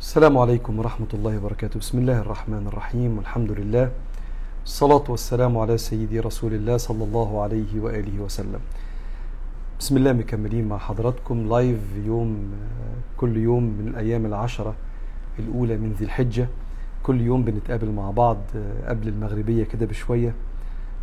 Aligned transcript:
السلام 0.00 0.38
عليكم 0.38 0.78
ورحمة 0.78 1.06
الله 1.14 1.36
وبركاته. 1.36 1.80
بسم 1.80 1.98
الله 1.98 2.18
الرحمن 2.20 2.66
الرحيم. 2.68 3.16
والحمد 3.16 3.50
لله. 3.50 3.90
الصلاة 4.64 5.04
والسلام 5.08 5.58
على 5.58 5.78
سيدي 5.78 6.20
رسول 6.20 6.52
الله 6.54 6.76
صلى 6.76 7.04
الله 7.04 7.42
عليه 7.42 7.80
وآله 7.80 8.20
وسلم. 8.20 8.60
بسم 9.80 9.96
الله 9.96 10.12
مكملين 10.12 10.68
مع 10.68 10.78
حضراتكم 10.78 11.48
لايف 11.48 11.80
يوم 12.04 12.52
كل 13.16 13.36
يوم 13.36 13.62
من 13.62 13.88
الأيام 13.88 14.26
العشرة 14.26 14.74
الأولى 15.38 15.76
من 15.76 15.92
ذي 15.92 16.04
الحجة. 16.04 16.48
كل 17.02 17.20
يوم 17.20 17.44
بنتقابل 17.44 17.90
مع 17.90 18.10
بعض 18.10 18.38
قبل 18.88 19.08
المغربية 19.08 19.64
كده 19.64 19.86
بشوية 19.86 20.34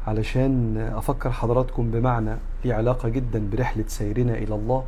علشان 0.08 0.78
أفكر 0.78 1.32
حضراتكم 1.32 1.92
بمعنى 1.92 2.36
ليه 2.66 2.74
علاقة 2.74 3.10
جدا 3.10 3.50
برحلة 3.52 3.86
سيرنا 3.88 4.34
إلى 4.34 4.56
الله. 4.56 4.84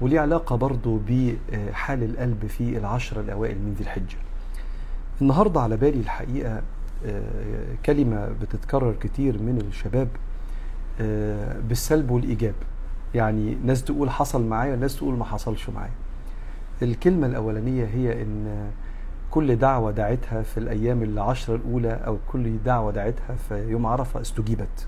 وليه 0.00 0.20
علاقة 0.20 0.56
برضو 0.56 1.00
بحال 1.08 2.02
القلب 2.02 2.46
في 2.46 2.78
العشر 2.78 3.20
الأوائل 3.20 3.58
من 3.58 3.74
ذي 3.78 3.84
الحجة. 3.84 4.16
النهاردة 5.22 5.60
على 5.60 5.76
بالي 5.76 6.00
الحقيقة 6.00 6.62
كلمة 7.86 8.28
بتتكرر 8.42 8.94
كتير 9.00 9.42
من 9.42 9.64
الشباب 9.68 10.08
بالسلب 11.68 12.10
والإيجاب. 12.10 12.54
يعني 13.14 13.54
ناس 13.64 13.84
تقول 13.84 14.10
حصل 14.10 14.46
معايا 14.46 14.74
وناس 14.74 14.96
تقول 14.96 15.14
ما 15.14 15.24
حصلش 15.24 15.70
معايا. 15.70 15.92
الكلمة 16.82 17.26
الأولانية 17.26 17.84
هي 17.84 18.22
إن 18.22 18.70
كل 19.30 19.56
دعوة 19.56 19.90
دعتها 19.90 20.42
في 20.42 20.58
الأيام 20.58 21.02
العشر 21.02 21.54
الأولى 21.54 21.92
أو 22.06 22.18
كل 22.28 22.58
دعوة 22.64 22.92
دعتها 22.92 23.34
في 23.48 23.68
يوم 23.68 23.86
عرفة 23.86 24.20
استجيبت. 24.20 24.86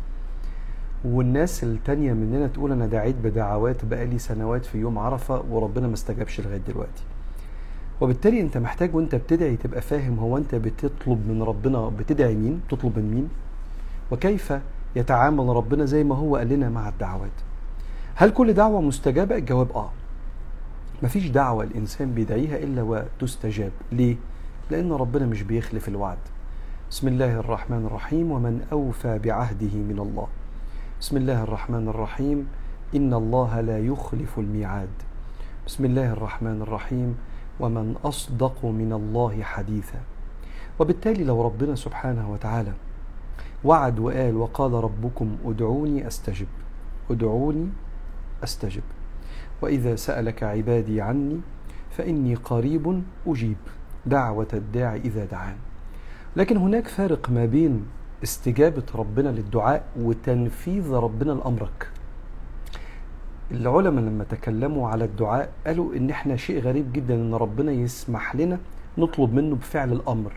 والناس 1.04 1.64
التانية 1.64 2.12
مننا 2.12 2.46
تقول 2.46 2.72
أنا 2.72 2.86
دعيت 2.86 3.16
بدعوات 3.24 3.84
بقالي 3.84 4.18
سنوات 4.18 4.64
في 4.64 4.78
يوم 4.78 4.98
عرفة 4.98 5.44
وربنا 5.50 5.86
ما 5.88 5.94
استجابش 5.94 6.40
لغاية 6.40 6.60
دلوقتي. 6.68 7.02
وبالتالي 8.00 8.40
أنت 8.40 8.58
محتاج 8.58 8.94
وأنت 8.94 9.14
بتدعي 9.14 9.56
تبقى 9.56 9.80
فاهم 9.80 10.18
هو 10.18 10.36
أنت 10.36 10.54
بتطلب 10.54 11.28
من 11.28 11.42
ربنا 11.42 11.88
بتدعي 11.88 12.34
مين؟ 12.34 12.60
بتطلب 12.68 12.98
من 12.98 13.14
مين؟ 13.14 13.28
وكيف 14.10 14.52
يتعامل 14.96 15.56
ربنا 15.56 15.84
زي 15.84 16.04
ما 16.04 16.14
هو 16.14 16.36
قال 16.36 16.48
لنا 16.48 16.68
مع 16.68 16.88
الدعوات؟ 16.88 17.30
هل 18.14 18.30
كل 18.30 18.52
دعوة 18.52 18.80
مستجابة؟ 18.80 19.36
الجواب 19.36 19.72
آه. 19.72 19.90
مفيش 21.02 21.28
دعوة 21.28 21.64
الإنسان 21.64 22.12
بيدعيها 22.12 22.56
إلا 22.56 22.82
وتستجاب. 22.82 23.72
ليه؟ 23.92 24.16
لأن 24.70 24.92
ربنا 24.92 25.26
مش 25.26 25.42
بيخلف 25.42 25.88
الوعد. 25.88 26.18
بسم 26.90 27.08
الله 27.08 27.40
الرحمن 27.40 27.86
الرحيم. 27.86 28.30
ومن 28.30 28.66
أوفى 28.72 29.18
بعهده 29.18 29.76
من 29.76 29.98
الله. 29.98 30.26
بسم 31.00 31.16
الله 31.16 31.42
الرحمن 31.42 31.88
الرحيم 31.88 32.48
إن 32.94 33.14
الله 33.14 33.60
لا 33.60 33.78
يخلف 33.78 34.38
الميعاد 34.38 34.88
بسم 35.66 35.84
الله 35.84 36.12
الرحمن 36.12 36.62
الرحيم 36.62 37.16
ومن 37.60 37.96
أصدق 38.04 38.64
من 38.64 38.92
الله 38.92 39.42
حديثا 39.42 40.00
وبالتالي 40.78 41.24
لو 41.24 41.42
ربنا 41.42 41.74
سبحانه 41.74 42.32
وتعالى 42.32 42.72
وعد 43.64 43.98
وقال 43.98 44.36
وقال 44.36 44.72
ربكم 44.72 45.36
ادعوني 45.44 46.06
أستجب 46.06 46.46
ادعوني 47.10 47.68
أستجب 48.44 48.82
وإذا 49.62 49.96
سألك 49.96 50.42
عبادي 50.42 51.00
عني 51.00 51.40
فإني 51.90 52.34
قريب 52.34 53.02
أجيب 53.26 53.56
دعوة 54.06 54.48
الداعي 54.52 55.00
إذا 55.00 55.24
دعان 55.24 55.56
لكن 56.36 56.56
هناك 56.56 56.88
فارق 56.88 57.30
ما 57.30 57.46
بين 57.46 57.86
استجابة 58.22 58.82
ربنا 58.94 59.28
للدعاء 59.28 59.84
وتنفيذ 60.00 60.92
ربنا 60.92 61.32
لأمرك. 61.32 61.90
العلماء 63.50 64.04
لما 64.04 64.24
تكلموا 64.24 64.88
على 64.88 65.04
الدعاء 65.04 65.52
قالوا 65.66 65.94
إن 65.94 66.10
إحنا 66.10 66.36
شيء 66.36 66.62
غريب 66.62 66.92
جدا 66.92 67.14
إن 67.14 67.34
ربنا 67.34 67.72
يسمح 67.72 68.36
لنا 68.36 68.58
نطلب 68.98 69.34
منه 69.34 69.56
بفعل 69.56 69.92
الأمر. 69.92 70.32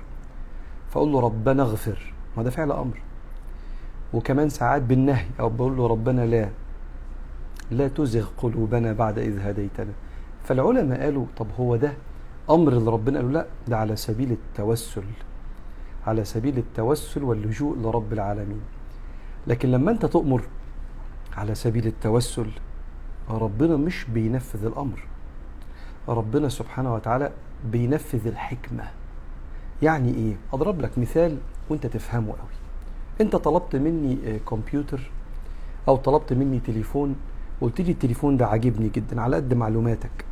فأقول 0.89 1.11
له 1.11 1.19
ربنا 1.19 1.63
اغفر 1.63 2.13
ما 2.37 2.43
ده 2.43 2.49
فعل 2.49 2.71
أمر. 2.71 3.01
وكمان 4.13 4.49
ساعات 4.49 4.81
بالنهي 4.81 5.25
أو 5.39 5.49
بقول 5.49 5.77
له 5.77 5.87
ربنا 5.87 6.25
لا 6.25 6.49
لا 7.71 7.87
تزغ 7.87 8.27
قلوبنا 8.37 8.93
بعد 8.93 9.19
إذ 9.19 9.39
هديتنا. 9.39 9.93
فالعلماء 10.43 11.01
قالوا 11.01 11.25
طب 11.37 11.47
هو 11.59 11.75
ده 11.75 11.93
أمر 12.49 12.73
اللي 12.73 12.91
ربنا 12.91 13.19
قالوا 13.19 13.31
لا 13.31 13.45
ده 13.67 13.77
على 13.77 13.95
سبيل 13.95 14.31
التوسل. 14.31 15.03
على 16.09 16.25
سبيل 16.25 16.57
التوسل 16.57 17.23
واللجوء 17.23 17.77
لرب 17.77 18.13
العالمين. 18.13 18.61
لكن 19.47 19.71
لما 19.71 19.91
أنت 19.91 20.05
تؤمر 20.05 20.41
على 21.37 21.55
سبيل 21.55 21.87
التوسل 21.87 22.47
ربنا 23.29 23.77
مش 23.77 24.05
بينفذ 24.13 24.65
الأمر. 24.65 25.03
ربنا 26.07 26.49
سبحانه 26.49 26.93
وتعالى 26.93 27.31
بينفذ 27.71 28.27
الحكمة. 28.27 28.83
يعني 29.81 30.13
إيه؟ 30.15 30.33
أضرب 30.53 30.81
لك 30.81 30.97
مثال 30.97 31.37
وأنت 31.69 31.87
تفهمه 31.87 32.27
قوي. 32.27 32.57
أنت 33.21 33.35
طلبت 33.35 33.75
مني 33.75 34.39
كمبيوتر 34.49 35.11
أو 35.87 35.95
طلبت 35.95 36.33
مني 36.33 36.59
تليفون 36.59 37.15
قلت 37.61 37.81
لي 37.81 37.91
التليفون 37.91 38.37
ده 38.37 38.47
عاجبني 38.47 38.89
جدا 38.89 39.21
على 39.21 39.35
قد 39.35 39.53
معلوماتك. 39.53 40.25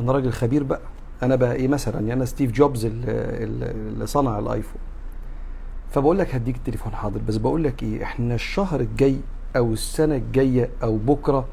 أنا 0.00 0.12
راجل 0.12 0.32
خبير 0.32 0.62
بقى. 0.62 0.80
أنا 1.22 1.36
بقى 1.36 1.54
إيه 1.54 1.68
مثلا؟ 1.68 2.00
يعني 2.00 2.12
أنا 2.12 2.24
ستيف 2.24 2.52
جوبز 2.52 2.84
اللي 2.86 4.06
صنع 4.06 4.38
الآيفون. 4.38 4.80
فبقول 5.90 6.18
لك 6.18 6.34
هديك 6.34 6.56
التليفون 6.56 6.92
حاضر 6.92 7.20
بس 7.28 7.36
بقول 7.36 7.64
لك 7.64 7.82
إيه 7.82 8.02
إحنا 8.02 8.34
الشهر 8.34 8.80
الجاي 8.80 9.20
أو 9.56 9.72
السنة 9.72 10.16
الجاية 10.16 10.70
أو 10.82 10.96
بكرة 10.96 11.46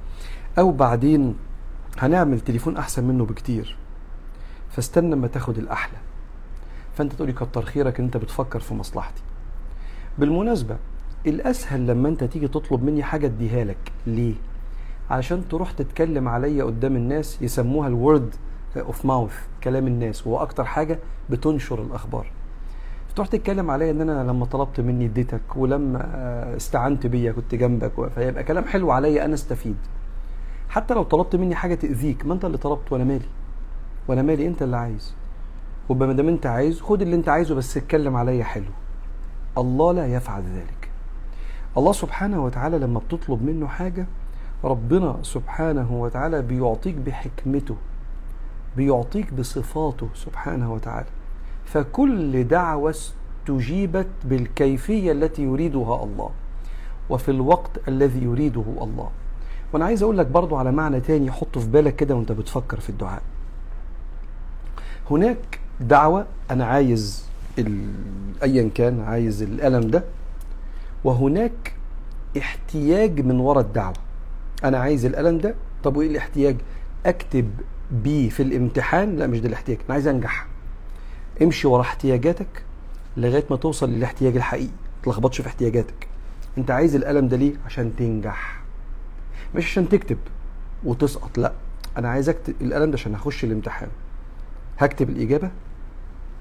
أو 0.60 0.72
بعدين 0.72 1.36
هنعمل 1.98 2.40
تليفون 2.40 2.78
أحسن 2.78 3.04
منه 3.04 3.26
بكتير. 3.26 3.78
فاستنى 4.70 5.16
ما 5.16 5.28
تاخد 5.28 5.58
الأحلى. 5.58 5.98
فأنت 6.94 7.14
تقولي 7.14 7.34
كتر 7.34 7.62
خيرك 7.62 8.00
إن 8.00 8.06
أنت 8.06 8.18
بتفكر 8.18 8.60
في 8.60 8.74
مصلحتي. 8.74 9.22
بالمناسبة 10.18 10.78
الأسهل 11.28 11.88
لما 11.88 12.10
أنت 12.10 12.24
تيجي 12.24 12.48
تطلب 12.48 12.84
مني 12.84 13.04
حاجة 13.04 13.26
أديها 13.26 13.64
لك. 13.64 13.92
ليه؟ 14.08 14.34
علشان 15.10 15.48
تروح 15.48 15.72
تتكلم 15.72 16.28
عليا 16.28 16.64
قدام 16.64 16.96
الناس 16.96 17.42
يسموها 17.42 17.88
الورد 17.88 18.36
اوف 18.78 19.06
ماوث 19.06 19.36
كلام 19.64 19.88
الناس. 19.88 20.28
وهو 20.28 20.42
أكتر 20.42 20.66
حاجة 20.66 21.00
بتنشر 21.30 21.82
الأخبار. 21.82 22.32
تروح 23.16 23.28
تتكلم 23.28 23.72
عليا 23.72 23.92
إن 23.92 24.02
أنا 24.02 24.32
لما 24.32 24.46
طلبت 24.46 24.80
مني 24.80 25.06
اديتك 25.06 25.42
ولما 25.56 26.04
استعنت 26.56 27.08
بيا 27.08 27.32
كنت 27.32 27.56
جنبك 27.56 28.10
فيبقى 28.16 28.44
كلام 28.44 28.66
حلو 28.66 28.92
عليا 28.92 29.26
أنا 29.26 29.34
استفيد. 29.34 29.76
حتى 30.70 30.94
لو 30.94 31.04
طلبت 31.04 31.36
مني 31.36 31.56
حاجة 31.56 31.76
تأذيك 31.76 32.26
ما 32.26 32.34
أنت 32.34 32.46
اللي 32.46 32.58
طلبت 32.58 32.92
وأنا 32.92 33.04
مالي. 33.04 33.26
وأنا 34.08 34.22
مالي 34.22 34.48
أنت 34.48 34.62
اللي 34.62 34.78
عايز. 34.78 35.16
وما 35.90 36.14
دام 36.14 36.28
أنت 36.28 36.46
عايز 36.46 36.82
خد 36.82 37.02
اللي 37.02 37.16
أنت 37.16 37.30
عايزه 37.30 37.56
بس 37.56 37.78
اتكلم 37.78 38.16
عليا 38.16 38.44
حلو. 38.44 38.72
الله 39.58 39.92
لا 39.94 40.08
يفعل 40.08 40.44
ذلك. 40.44 40.90
الله 41.78 41.92
سبحانه 41.92 42.46
وتعالى 42.46 42.80
لما 42.80 43.00
بتطلب 43.00 43.44
منه 43.44 43.68
حاجة 43.68 44.06
ربنا 44.64 45.18
سبحانه 45.22 45.92
وتعالى 45.92 46.42
بيعطيك 46.42 46.96
بحكمته 46.96 47.76
بيعطيك 48.78 49.34
بصفاته 49.34 50.08
سبحانه 50.14 50.74
وتعالى. 50.74 51.08
فكل 51.66 52.44
دعوة 52.48 52.90
استجيبت 52.90 54.08
بالكيفية 54.26 55.12
التي 55.12 55.42
يريدها 55.44 56.04
الله 56.04 56.30
وفي 57.10 57.32
الوقت 57.32 57.88
الذي 57.88 58.24
يريده 58.24 58.64
الله. 58.82 59.10
وأنا 59.74 59.86
عايز 59.86 60.04
أقول 60.04 60.18
لك 60.18 60.26
برضو 60.28 60.56
على 60.56 60.72
معنى 60.72 61.00
تاني 61.02 61.32
حطه 61.32 61.60
في 61.60 61.68
بالك 61.68 61.96
كده 61.96 62.16
وأنت 62.16 62.32
بتفكر 62.32 62.80
في 62.80 62.90
الدعاء. 62.90 63.22
هناك 65.12 65.60
دعوة 65.80 66.26
أنا 66.52 66.66
عايز 66.66 67.26
ايا 68.44 68.70
كان 68.76 69.02
عايز 69.02 69.42
الألم 69.42 69.90
ده 69.90 70.04
وهناك 71.04 71.74
احتياج 72.38 73.22
من 73.22 73.40
وراء 73.40 73.64
الدعوة. 73.64 73.94
أنا 74.64 74.78
عايز 74.78 75.06
الألم 75.06 75.38
ده 75.38 75.56
طب 75.84 75.98
وإيه 75.98 76.08
الاحتياج؟ 76.08 76.56
أكتب 77.06 77.50
بيه 77.92 78.30
في 78.30 78.44
الامتحان 78.44 79.16
لا 79.16 79.28
مش 79.28 79.40
ده 79.40 79.48
الاحتياج 79.48 79.78
أنا 79.86 79.94
عايز 79.94 80.08
انجح 80.08 80.48
امشي 81.42 81.68
ورا 81.68 81.82
احتياجاتك 81.82 82.64
لغاية 83.18 83.44
ما 83.50 83.56
توصل 83.58 83.90
للاحتياج 83.90 84.36
الحقيقي. 84.36 84.68
ما 84.68 85.04
تلخبطش 85.04 85.42
في 85.42 85.48
احتياجاتك. 85.48 86.08
انت 86.58 86.72
عايز 86.72 86.96
القلم 86.96 87.28
ده 87.28 87.38
ليه؟ 87.38 87.54
عشان 87.66 87.96
تنجح. 87.96 88.62
مش 89.56 89.66
عشان 89.66 89.90
تكتب 89.90 90.18
وتسقط 90.84 91.38
لا. 91.38 91.54
أنا 91.98 92.10
عايز 92.10 92.30
أكتب 92.30 92.54
القلم 92.62 92.92
ده 92.92 92.98
عشان 92.98 93.16
هخش 93.16 93.44
الامتحان. 93.44 93.90
هكتب 94.80 95.10
الإجابة 95.10 95.52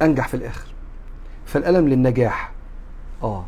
أنجح 0.03 0.29
في 0.29 0.35
الآخر. 0.35 0.67
فالقلم 1.47 1.89
للنجاح. 1.89 2.53
آه. 3.23 3.45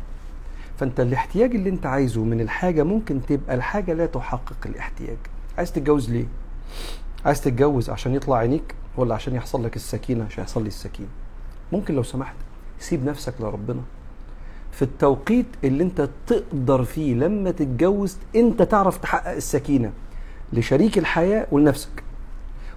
فأنت 0.77 0.99
الاحتياج 0.99 1.55
اللي 1.55 1.69
أنت 1.69 1.85
عايزه 1.85 2.23
من 2.23 2.41
الحاجة 2.41 2.83
ممكن 2.83 3.21
تبقى 3.25 3.55
الحاجة 3.55 3.93
لا 3.93 4.05
تحقق 4.05 4.57
الاحتياج. 4.65 5.17
عايز 5.57 5.71
تتجوز 5.71 6.09
ليه؟ 6.09 6.25
عايز 7.25 7.41
تتجوز 7.41 7.89
عشان 7.89 8.15
يطلع 8.15 8.37
عينيك 8.37 8.75
ولا 8.97 9.15
عشان 9.15 9.35
يحصل 9.35 9.65
لك 9.65 9.75
السكينة؟ 9.75 10.25
عشان 10.25 10.43
يحصل 10.43 10.61
لي 10.61 10.67
السكينة. 10.67 11.09
ممكن 11.71 11.95
لو 11.95 12.03
سمحت 12.03 12.35
سيب 12.79 13.05
نفسك 13.05 13.33
لربنا. 13.39 13.81
في 14.71 14.81
التوقيت 14.81 15.45
اللي 15.63 15.83
انت 15.83 16.09
تقدر 16.27 16.83
فيه 16.83 17.13
لما 17.15 17.51
تتجوز 17.51 18.17
انت 18.35 18.61
تعرف 18.61 18.97
تحقق 18.97 19.31
السكينة 19.31 19.91
لشريك 20.53 20.97
الحياة 20.97 21.47
ولنفسك. 21.51 22.03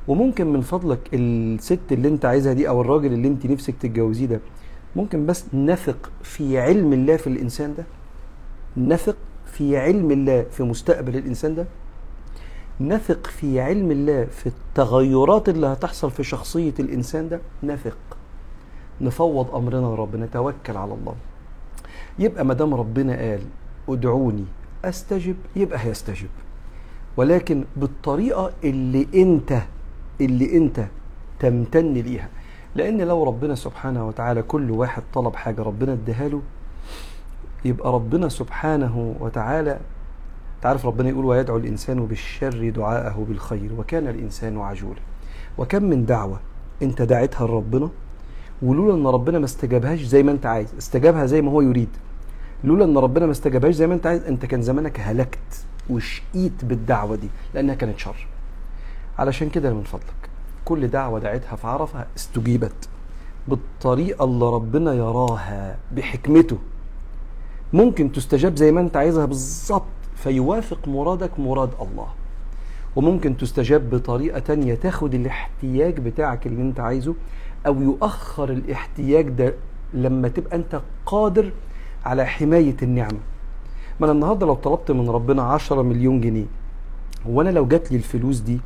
وممكن 0.09 0.47
من 0.53 0.61
فضلك 0.61 0.99
الست 1.15 1.81
اللي 1.93 2.09
انت 2.09 2.25
عايزها 2.25 2.53
دي 2.53 2.69
أو 2.69 2.81
الراجل 2.81 3.13
اللي 3.13 3.29
انت 3.29 3.47
نفسك 3.47 3.75
تتجوزيه 3.81 4.27
ده 4.27 4.41
ممكن 4.97 5.27
بس 5.27 5.45
نثق 5.55 6.11
في 6.23 6.59
علم 6.61 6.93
الله 6.93 7.17
في 7.17 7.27
الإنسان 7.27 7.75
ده 7.75 7.85
نثق 8.77 9.17
في 9.47 9.77
علم 9.77 10.11
الله 10.11 10.43
في 10.51 10.63
مستقبل 10.63 11.17
الإنسان 11.17 11.55
ده 11.55 11.67
نثق 12.81 13.27
في 13.27 13.61
علم 13.61 13.91
الله 13.91 14.25
في 14.25 14.47
التغيرات 14.47 15.49
اللي 15.49 15.67
هتحصل 15.67 16.11
في 16.11 16.25
شخصية 16.25 16.75
الإنسان 16.81 17.29
ده 17.29 17.41
نثق. 17.63 17.97
نفوض 19.01 19.55
أمرنا 19.55 19.87
لربنا 19.87 20.27
نتوكل 20.27 20.77
على 20.77 20.95
الله. 20.95 21.15
يبقى 22.19 22.45
ما 22.45 22.55
دام 22.55 22.75
ربنا 22.75 23.17
قال 23.17 23.41
ادعوني 23.89 24.45
أستجب 24.85 25.37
يبقى 25.57 25.79
هيستجب 25.87 26.29
ولكن 27.17 27.65
بالطريقة 27.77 28.53
اللي 28.65 29.07
أنت 29.15 29.59
اللي 30.21 30.57
أنت 30.57 30.87
تمتن 31.39 31.93
ليها. 31.93 32.29
لأن 32.75 33.03
لو 33.03 33.25
ربنا 33.25 33.55
سبحانه 33.55 34.09
وتعالى 34.09 34.43
كل 34.43 34.71
واحد 34.71 35.03
طلب 35.15 35.37
حاجة 35.37 35.63
ربنا 35.63 35.93
اداها 35.93 36.29
له 36.29 36.43
يبقى 37.65 37.93
ربنا 37.93 38.29
سبحانه 38.29 39.15
وتعالى 39.21 39.79
تعرف 40.63 40.87
ربنا 40.87 41.09
يقول 41.09 41.25
ويدعو 41.25 41.57
الإنسان 41.57 42.07
بالشر 42.07 42.69
دعاءه 42.71 43.27
بالخير 43.29 43.71
وكان 43.79 44.09
الإنسان 44.09 44.59
عجولا. 44.59 45.01
وكم 45.59 45.83
من 45.83 46.07
دعوة 46.07 46.41
أنت 46.83 47.03
دعيتها 47.03 47.47
لربنا؟ 47.47 47.89
ولولا 48.63 48.95
أن 48.95 49.07
ربنا 49.07 49.39
ما 49.39 49.45
استجابهاش 49.45 50.01
زي 50.01 50.23
ما 50.23 50.33
أنت 50.33 50.47
عايز 50.47 50.75
استجابها 50.79 51.27
زي 51.27 51.43
ما 51.43 51.51
هو 51.51 51.61
يريد. 51.61 51.89
لولا 52.65 52.85
أن 52.85 52.99
ربنا 52.99 53.27
ما 53.27 53.33
استجابهاش 53.33 53.75
زي 53.75 53.87
ما 53.87 53.95
أنت 53.95 54.07
عايز 54.07 54.23
أنت 54.23 54.47
كان 54.47 54.63
زمانك 54.63 55.01
هلكت 55.01 55.65
وشقيت 55.91 56.65
بالدعوة 56.65 57.17
دي 57.17 57.29
لأنها 57.55 57.75
كانت 57.75 57.99
شر. 57.99 58.27
علشان 59.19 59.51
كده 59.51 59.75
من 59.75 59.83
فضلك 59.83 60.31
كل 60.65 60.89
دعوة 60.89 61.21
دعيتها 61.21 61.57
في 61.57 61.67
عرفة 61.67 62.07
استجيبت 62.17 62.89
بالطريقة 63.49 64.25
اللي 64.25 64.45
ربنا 64.45 64.93
يراها 64.93 65.77
بحكمته. 65.97 66.59
ممكن 67.73 68.13
تستجاب 68.13 68.57
زي 68.57 68.73
ما 68.73 68.81
انت 68.81 68.97
عايزها 68.97 69.25
بالظبط 69.25 69.83
فيوافق 70.17 70.89
مرادك 70.89 71.41
مراد 71.41 71.71
الله. 71.81 72.07
وممكن 72.97 73.37
تستجاب 73.37 73.91
بطريقة 73.91 74.39
تانية 74.39 74.75
تاخد 74.75 75.15
الاحتياج 75.15 76.01
بتاعك 76.01 76.47
اللي 76.47 76.63
انت 76.63 76.81
عايزه 76.81 77.15
أو 77.67 77.83
يؤخر 77.83 78.51
الاحتياج 78.51 79.29
ده 79.29 79.55
لما 79.95 80.29
تبقى 80.29 80.57
أنت 80.57 80.81
قادر 81.07 81.53
على 82.05 82.27
حماية 82.27 82.77
النعمة. 82.83 83.19
ما 84.01 84.07
أنا 84.07 84.13
النهاردة 84.13 84.47
لو 84.47 84.55
طلبت 84.55 84.91
من 84.91 85.11
ربنا 85.11 85.43
عشرة 85.43 85.83
مليون 85.83 86.21
جنيه 86.21 86.47
وأنا 87.27 87.51
لو 87.51 87.67
جات 87.67 87.93
لي 87.93 87.97
الفلوس 87.97 88.39
دي 88.39 88.61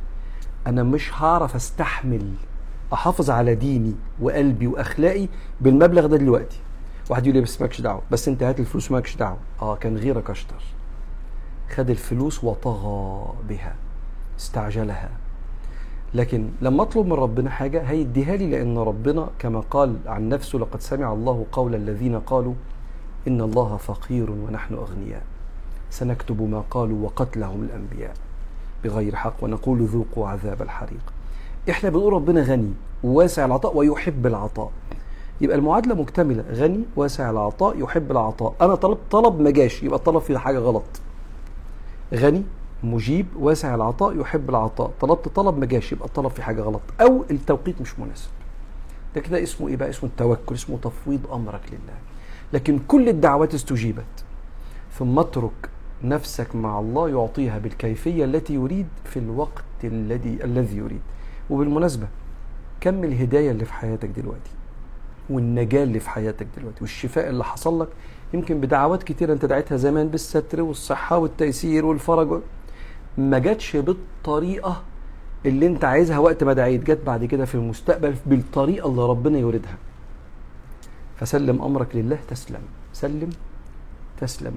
أنا 0.67 0.83
مش 0.83 1.13
هعرف 1.13 1.55
أستحمل 1.55 2.31
أحافظ 2.93 3.29
على 3.29 3.55
ديني 3.55 3.93
وقلبي 4.21 4.67
وأخلاقي 4.67 5.27
بالمبلغ 5.61 6.05
ده 6.05 6.17
دلوقتي. 6.17 6.59
واحد 7.09 7.25
يقول 7.25 7.35
لي 7.35 7.41
بس 7.41 7.61
مالكش 7.61 7.81
دعوة 7.81 8.01
بس 8.11 8.27
أنت 8.27 8.43
هات 8.43 8.59
الفلوس 8.59 8.91
مالكش 8.91 9.15
دعوة. 9.15 9.37
آه 9.61 9.75
كان 9.75 9.97
غيرك 9.97 10.29
أشطر. 10.29 10.63
خد 11.75 11.89
الفلوس 11.89 12.43
وطغى 12.43 13.33
بها 13.49 13.75
استعجلها. 14.39 15.09
لكن 16.15 16.49
لما 16.61 16.83
اطلب 16.83 17.05
من 17.05 17.13
ربنا 17.13 17.49
حاجة 17.49 17.81
هيديها 17.81 18.35
لي 18.35 18.47
لأن 18.49 18.77
ربنا 18.77 19.29
كما 19.39 19.59
قال 19.59 19.95
عن 20.07 20.29
نفسه 20.29 20.59
لقد 20.59 20.81
سمع 20.81 21.13
الله 21.13 21.45
قول 21.51 21.75
الذين 21.75 22.19
قالوا 22.19 22.53
إن 23.27 23.41
الله 23.41 23.77
فقير 23.77 24.31
ونحن 24.31 24.73
أغنياء 24.73 25.21
سنكتب 25.89 26.41
ما 26.41 26.63
قالوا 26.71 27.05
وقتلهم 27.05 27.63
الأنبياء 27.63 28.13
بغير 28.83 29.15
حق 29.15 29.33
ونقول 29.43 29.81
ذوقوا 29.85 30.27
عذاب 30.27 30.61
الحريق 30.61 31.13
إحنا 31.69 31.89
بنقول 31.89 32.13
ربنا 32.13 32.41
غني 32.41 32.71
وواسع 33.03 33.45
العطاء 33.45 33.77
ويحب 33.77 34.27
العطاء. 34.27 34.71
يبقى 35.41 35.57
المعادلة 35.57 35.95
مكتملة 35.95 36.43
غني 36.51 36.83
واسع 36.95 37.29
العطاء 37.29 37.79
يحب 37.83 38.11
العطاء. 38.11 38.53
أنا 38.61 38.75
طلبت 38.75 38.99
طلب 39.11 39.39
ما 39.41 39.49
جاش 39.49 39.83
يبقى 39.83 39.99
الطلب 39.99 40.19
فيه 40.21 40.37
حاجة 40.37 40.57
غلط. 40.57 40.83
غني 42.13 42.43
مجيب 42.83 43.25
واسع 43.39 43.75
العطاء 43.75 44.19
يحب 44.19 44.49
العطاء. 44.49 44.91
طلبت 45.01 45.27
طلب 45.27 45.57
ما 45.57 45.65
جاش 45.65 45.91
يبقى 45.91 46.05
الطلب 46.07 46.27
فيه 46.31 46.43
حاجة 46.43 46.61
غلط. 46.61 46.81
أو 47.01 47.25
التوقيت 47.31 47.81
مش 47.81 47.99
مناسب. 47.99 48.29
ده 49.15 49.21
كده 49.21 49.43
اسمه 49.43 49.67
إيه 49.67 49.75
بقى؟ 49.75 49.89
اسمه 49.89 50.09
التوكل 50.09 50.55
اسمه 50.55 50.77
تفويض 50.77 51.31
أمرك 51.31 51.61
لله. 51.71 51.97
لكن 52.53 52.79
كل 52.87 53.09
الدعوات 53.09 53.53
استجيبت. 53.53 54.23
ثم 54.99 55.19
اترك 55.19 55.69
نفسك 56.03 56.55
مع 56.55 56.79
الله 56.79 57.09
يعطيها 57.09 57.57
بالكيفية 57.57 58.25
التي 58.25 58.53
يريد 58.53 58.87
في 59.05 59.19
الوقت 59.19 59.63
الذي 59.83 60.37
الذي 60.43 60.77
يريد. 60.77 61.01
وبالمناسبة 61.49 62.07
كم 62.81 63.03
الهداية 63.03 63.51
اللي 63.51 63.65
في 63.65 63.73
حياتك 63.73 64.09
دلوقتي؟ 64.09 64.51
والنجاة 65.29 65.83
اللي 65.83 65.99
في 65.99 66.09
حياتك 66.09 66.47
دلوقتي؟ 66.57 66.77
والشفاء 66.81 67.29
اللي 67.29 67.43
حصل 67.43 67.81
لك؟ 67.81 67.87
يمكن 68.33 68.61
بدعوات 68.61 69.03
كتيرة 69.03 69.33
أنت 69.33 69.45
دعيتها 69.45 69.77
زمان 69.77 70.07
بالستر 70.07 70.61
والصحة 70.61 71.17
والتيسير 71.17 71.85
والفرج 71.85 72.41
ما 73.17 73.39
جاتش 73.39 73.75
بالطريقة 73.77 74.83
اللي 75.45 75.67
انت 75.67 75.85
عايزها 75.85 76.19
وقت 76.19 76.43
ما 76.43 76.53
دعيت 76.53 76.83
جت 76.91 76.99
بعد 77.05 77.25
كده 77.25 77.45
في 77.45 77.55
المستقبل 77.55 78.15
بالطريقة 78.25 78.89
اللي 78.89 79.01
ربنا 79.01 79.37
يريدها 79.37 79.77
فسلم 81.15 81.61
أمرك 81.61 81.95
لله 81.95 82.17
تسلم. 82.29 82.61
سلم 82.93 83.29
تسلم. 84.21 84.53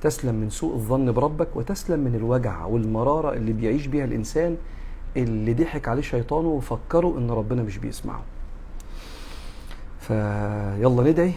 تسلم 0.00 0.34
من 0.34 0.50
سوء 0.50 0.74
الظن 0.74 1.12
بربك 1.12 1.56
وتسلم 1.56 2.00
من 2.00 2.14
الوجع 2.14 2.64
والمرارة 2.64 3.32
اللي 3.32 3.52
بيعيش 3.52 3.86
بيها 3.86 4.04
الإنسان 4.04 4.56
اللي 5.16 5.54
ضحك 5.54 5.88
عليه 5.88 6.02
شيطانه 6.02 6.48
وفكره 6.48 7.18
إن 7.18 7.30
ربنا 7.30 7.62
مش 7.62 7.78
بيسمعه. 7.78 8.22
فيلا 10.00 11.02
ندعي 11.10 11.32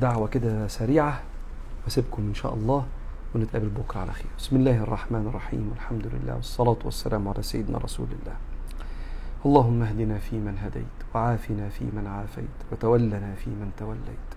دعوة 0.00 0.28
كده 0.28 0.68
سريعة 0.68 1.20
وأسيبكم 1.84 2.22
إن 2.28 2.34
شاء 2.34 2.54
الله. 2.54 2.86
ونتقابل 3.34 3.68
بكرة 3.68 4.00
على 4.00 4.12
خير. 4.12 4.26
بسم 4.38 4.56
الله 4.56 4.82
الرحمن 4.82 5.26
الرحيم. 5.26 5.68
والحمد 5.70 6.06
لله 6.06 6.34
والصلاة 6.34 6.76
والسلام 6.84 7.28
على 7.28 7.42
سيدنا 7.42 7.78
رسول 7.78 8.06
الله. 8.06 8.36
اللهم 9.46 9.82
اهدنا 9.82 10.18
فيمن 10.18 10.58
هديت 10.58 10.96
وعافنا 11.14 11.68
فيمن 11.68 12.06
عافيت 12.06 12.56
وتولنا 12.72 13.34
فيمن 13.34 13.70
توليت 13.76 14.28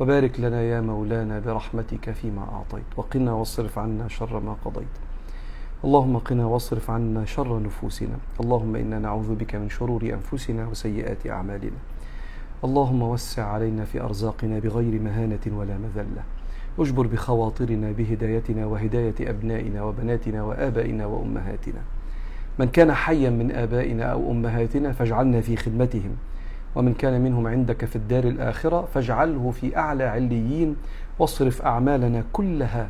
وبارك 0.00 0.40
لنا 0.40 0.62
يا 0.62 0.80
مولانا 0.80 1.38
برحمتك 1.38 2.10
فيما 2.10 2.42
أعطيت 2.42 2.84
وقنا 2.96 3.32
واصرف 3.32 3.78
عنا 3.78 4.08
شر 4.08 4.40
ما 4.40 4.56
قضيت. 4.64 4.96
اللهم 5.84 6.18
قنا 6.18 6.46
واصرف 6.46 6.90
عنا 6.90 7.24
شر 7.24 7.62
نفوسنا. 7.62 8.18
اللهم 8.40 8.76
إنا 8.76 8.98
نعوذ 8.98 9.34
بك 9.34 9.54
من 9.54 9.68
شرور 9.68 10.02
أنفسنا 10.02 10.66
وسيئات 10.66 11.26
أعمالنا. 11.26 11.80
اللهم 12.64 13.02
وسع 13.02 13.44
علينا 13.46 13.84
في 13.84 14.00
أرزاقنا 14.00 14.58
بغير 14.58 15.00
مهانة 15.00 15.44
ولا 15.46 15.78
مذلة. 15.78 16.22
اجبر 16.80 17.06
بخواطرنا 17.06 17.92
بهدايتنا 17.92 18.66
وهداية 18.66 19.14
أبنائنا 19.20 19.82
وبناتنا 19.82 20.42
وآبائنا 20.42 21.06
وأمهاتنا. 21.06 21.80
من 22.58 22.68
كان 22.68 22.92
حيا 22.92 23.30
من 23.30 23.52
آبائنا 23.52 24.04
أو 24.04 24.30
أمهاتنا 24.30 24.92
فاجعلنا 24.92 25.40
في 25.40 25.56
خدمتهم 25.56 26.16
ومن 26.74 26.94
كان 26.94 27.20
منهم 27.20 27.46
عندك 27.46 27.84
في 27.84 27.96
الدار 27.96 28.24
الآخرة 28.24 28.88
فاجعله 28.94 29.50
في 29.50 29.76
أعلى 29.76 30.04
عليين 30.04 30.76
واصرف 31.18 31.62
أعمالنا 31.62 32.24
كلها 32.32 32.88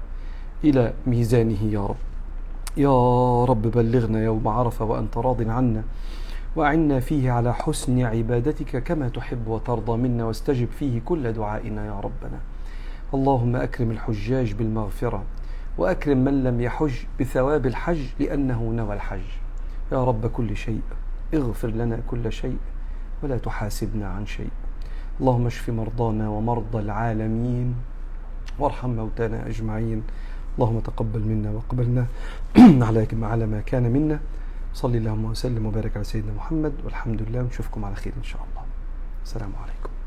إلى 0.65 0.93
ميزانه 1.07 1.63
يا 1.63 1.87
رب. 1.87 1.97
يا 2.77 3.45
رب 3.45 3.63
بلغنا 3.63 4.25
يوم 4.25 4.49
عرفة 4.49 4.85
وأنت 4.85 5.17
راض 5.17 5.49
عنا 5.49 5.83
وأعنا 6.57 7.01
فيه 7.01 7.31
على 7.31 7.55
حسن 7.55 8.01
عبادتك 8.01 8.83
كما 8.83 9.09
تحب 9.09 9.49
وترضى 9.49 9.97
منا 9.97 10.25
واستجب 10.25 10.69
فيه 10.79 11.01
كل 11.05 11.33
دعائنا 11.33 11.87
يا 11.87 12.01
ربنا. 12.01 12.39
اللهم 13.15 13.57
أكرم 13.57 13.91
الحجاج 13.91 14.53
بالمغفرة 14.53 15.23
وأكرم 15.79 16.19
من 16.19 16.45
لم 16.45 16.61
يحج 16.61 16.93
بثواب 17.21 17.67
الحج 17.67 18.03
لأنه 18.21 18.63
نوى 18.63 18.95
الحج. 18.95 19.29
يا 19.93 20.05
رب 20.05 20.27
كل 20.27 20.57
شيء 20.57 20.81
اغفر 21.35 21.69
لنا 21.69 22.01
كل 22.07 22.33
شيء 22.33 22.57
ولا 23.23 23.39
تحاسبنا 23.39 24.09
عن 24.09 24.27
شيء. 24.27 24.51
اللهم 25.21 25.47
اشف 25.47 25.71
مرضانا 25.71 26.29
ومرضى 26.29 26.79
العالمين 26.79 27.75
وارحم 28.59 28.91
موتانا 28.91 29.47
أجمعين. 29.47 30.03
اللهم 30.55 30.81
تقبل 30.81 31.21
منا 31.21 31.51
وقبلنا 31.51 32.07
على 33.23 33.47
ما 33.47 33.61
كان 33.67 33.83
منا. 33.83 34.21
صلي 34.75 34.99
اللهم 34.99 35.25
وسلم 35.25 35.67
وبارك 35.67 35.97
على 35.97 36.05
سيدنا 36.05 36.33
محمد 36.33 36.73
والحمد 36.85 37.23
لله. 37.23 37.41
ونشوفكم 37.41 37.85
على 37.85 37.95
خير 37.95 38.13
إن 38.19 38.25
شاء 38.25 38.43
الله. 38.51 38.65
السلام 39.25 39.53
عليكم. 39.63 40.00